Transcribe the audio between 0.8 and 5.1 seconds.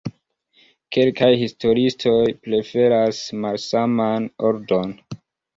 Kelkaj historiistoj preferas malsaman ordon.